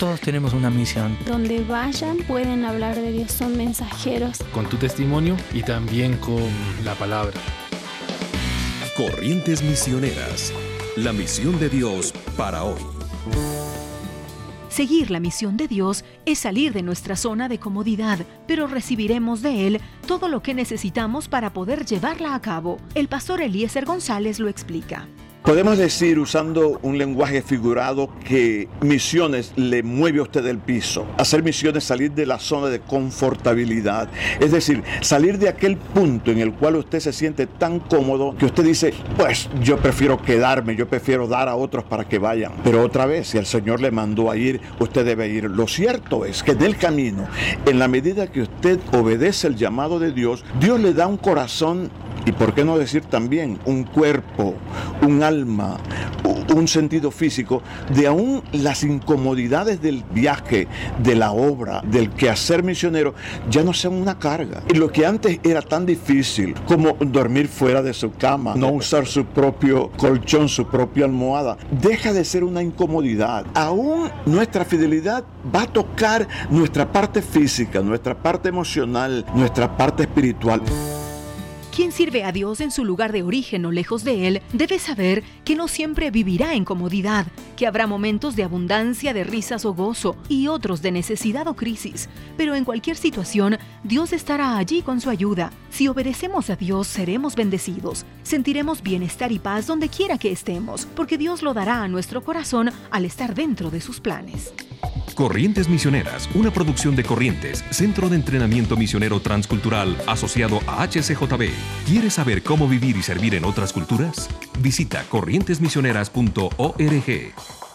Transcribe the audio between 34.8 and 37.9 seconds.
salir de aquel punto en el cual usted se siente tan